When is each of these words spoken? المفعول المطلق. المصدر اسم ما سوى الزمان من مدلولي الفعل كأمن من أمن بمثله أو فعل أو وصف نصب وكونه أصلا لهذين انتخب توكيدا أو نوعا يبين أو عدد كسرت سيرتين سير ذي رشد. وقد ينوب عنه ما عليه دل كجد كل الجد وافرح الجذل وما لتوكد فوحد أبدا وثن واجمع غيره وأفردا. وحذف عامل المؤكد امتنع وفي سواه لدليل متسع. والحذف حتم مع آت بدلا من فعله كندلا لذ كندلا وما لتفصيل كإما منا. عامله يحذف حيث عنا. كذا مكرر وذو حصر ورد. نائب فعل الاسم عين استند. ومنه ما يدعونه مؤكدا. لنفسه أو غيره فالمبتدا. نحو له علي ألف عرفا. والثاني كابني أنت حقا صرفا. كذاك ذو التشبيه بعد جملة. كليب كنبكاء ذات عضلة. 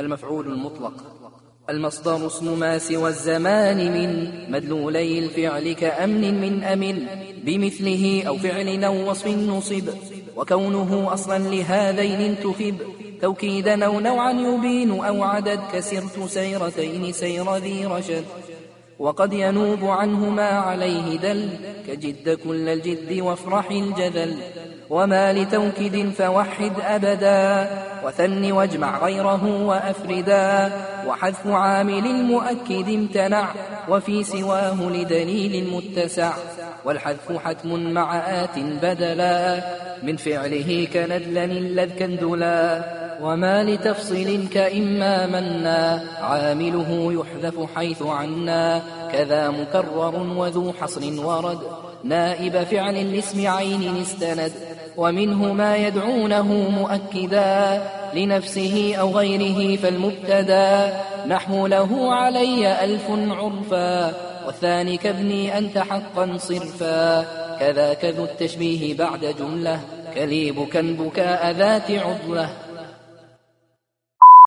المفعول 0.00 0.46
المطلق. 0.46 0.92
المصدر 1.70 2.26
اسم 2.26 2.58
ما 2.58 2.78
سوى 2.78 3.08
الزمان 3.08 3.76
من 3.76 4.30
مدلولي 4.52 5.18
الفعل 5.18 5.72
كأمن 5.72 6.40
من 6.40 6.64
أمن 6.64 7.06
بمثله 7.44 8.22
أو 8.28 8.36
فعل 8.38 8.84
أو 8.84 9.10
وصف 9.10 9.26
نصب 9.26 9.88
وكونه 10.36 11.12
أصلا 11.12 11.38
لهذين 11.38 12.20
انتخب 12.20 12.76
توكيدا 13.22 13.84
أو 13.84 14.00
نوعا 14.00 14.32
يبين 14.32 14.90
أو 14.90 15.22
عدد 15.22 15.60
كسرت 15.72 16.28
سيرتين 16.28 17.12
سير 17.12 17.56
ذي 17.56 17.86
رشد. 17.86 18.24
وقد 19.00 19.32
ينوب 19.32 19.84
عنه 19.84 20.30
ما 20.30 20.48
عليه 20.48 21.18
دل 21.18 21.48
كجد 21.86 22.38
كل 22.44 22.68
الجد 22.68 23.20
وافرح 23.20 23.70
الجذل 23.70 24.36
وما 24.90 25.32
لتوكد 25.32 26.10
فوحد 26.10 26.72
أبدا 26.80 27.68
وثن 28.04 28.52
واجمع 28.52 29.04
غيره 29.04 29.66
وأفردا. 29.66 30.72
وحذف 31.06 31.46
عامل 31.46 32.06
المؤكد 32.06 32.88
امتنع 32.88 33.48
وفي 33.88 34.24
سواه 34.24 34.90
لدليل 34.90 35.74
متسع. 35.74 36.32
والحذف 36.84 37.32
حتم 37.44 37.90
مع 37.90 38.18
آت 38.18 38.58
بدلا 38.58 39.62
من 40.02 40.16
فعله 40.16 40.88
كندلا 40.92 41.46
لذ 41.46 41.98
كندلا 41.98 42.84
وما 43.22 43.64
لتفصيل 43.64 44.48
كإما 44.48 45.26
منا. 45.26 46.02
عامله 46.20 47.12
يحذف 47.12 47.54
حيث 47.76 48.02
عنا. 48.02 48.82
كذا 49.12 49.50
مكرر 49.50 50.26
وذو 50.36 50.72
حصر 50.80 51.26
ورد. 51.26 51.58
نائب 52.04 52.62
فعل 52.62 52.96
الاسم 52.96 53.46
عين 53.46 53.96
استند. 54.02 54.52
ومنه 54.96 55.52
ما 55.52 55.76
يدعونه 55.76 56.52
مؤكدا. 56.52 57.82
لنفسه 58.14 58.94
أو 59.00 59.10
غيره 59.10 59.76
فالمبتدا. 59.76 61.00
نحو 61.26 61.66
له 61.66 62.14
علي 62.14 62.84
ألف 62.84 63.10
عرفا. 63.10 64.14
والثاني 64.46 64.96
كابني 64.96 65.58
أنت 65.58 65.78
حقا 65.78 66.36
صرفا. 66.36 67.22
كذاك 67.60 68.04
ذو 68.04 68.24
التشبيه 68.24 68.96
بعد 68.96 69.34
جملة. 69.38 69.80
كليب 70.14 70.64
كنبكاء 70.72 71.50
ذات 71.50 71.90
عضلة. 71.90 72.48